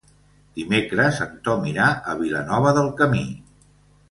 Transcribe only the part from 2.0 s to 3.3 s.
a Vilanova del Camí.